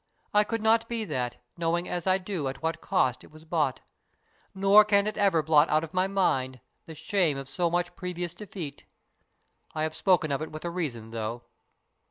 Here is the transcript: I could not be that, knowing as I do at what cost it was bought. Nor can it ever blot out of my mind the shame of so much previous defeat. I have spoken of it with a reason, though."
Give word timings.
I 0.33 0.43
could 0.43 0.63
not 0.63 0.89
be 0.89 1.05
that, 1.05 1.37
knowing 1.57 1.87
as 1.87 2.07
I 2.07 2.17
do 2.17 2.47
at 2.47 2.63
what 2.63 2.81
cost 2.81 3.23
it 3.23 3.29
was 3.29 3.45
bought. 3.45 3.81
Nor 4.55 4.83
can 4.83 5.05
it 5.05 5.15
ever 5.15 5.43
blot 5.43 5.69
out 5.69 5.83
of 5.83 5.93
my 5.93 6.07
mind 6.07 6.59
the 6.87 6.95
shame 6.95 7.37
of 7.37 7.47
so 7.47 7.69
much 7.69 7.95
previous 7.95 8.33
defeat. 8.33 8.85
I 9.75 9.83
have 9.83 9.93
spoken 9.93 10.31
of 10.31 10.41
it 10.41 10.51
with 10.51 10.65
a 10.65 10.71
reason, 10.71 11.11
though." 11.11 11.43